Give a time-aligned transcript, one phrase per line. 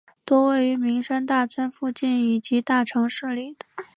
[0.25, 3.55] 多位于名山大川附近以及大城市里。